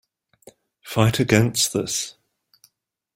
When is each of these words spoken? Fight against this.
Fight 0.81 1.19
against 1.19 1.73
this. 1.73 2.15